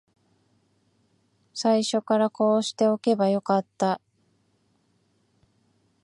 [1.53, 4.01] 最初からこうしておけばよかった